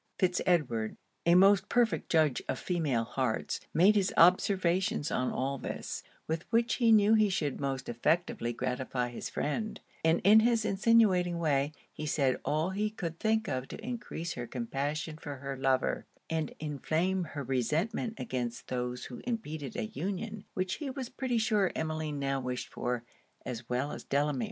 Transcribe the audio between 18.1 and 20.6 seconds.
against those who impeded a union,